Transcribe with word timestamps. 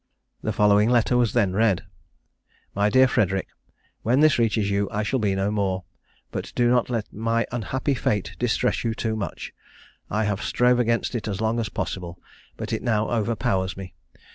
The 0.41 0.51
following 0.51 0.89
letter 0.89 1.15
was 1.15 1.33
then 1.33 1.53
read: 1.53 1.83
"My 2.73 2.89
dear 2.89 3.07
Frederic, 3.07 3.49
When 4.01 4.19
this 4.21 4.39
reaches 4.39 4.71
you 4.71 4.89
I 4.91 5.03
shall 5.03 5.19
be 5.19 5.35
no 5.35 5.51
more; 5.51 5.83
but 6.31 6.51
do 6.55 6.67
not 6.71 6.89
let 6.89 7.13
my 7.13 7.45
unhappy 7.51 7.93
fate 7.93 8.35
distress 8.39 8.83
you 8.83 8.95
too 8.95 9.15
much: 9.15 9.53
I 10.09 10.23
have 10.23 10.41
strove 10.41 10.79
against 10.79 11.13
it 11.13 11.27
as 11.27 11.39
long 11.39 11.59
as 11.59 11.69
possible, 11.69 12.19
but 12.57 12.73
it 12.73 12.81
now 12.81 13.11
overpowers 13.11 13.77
me. 13.77 13.93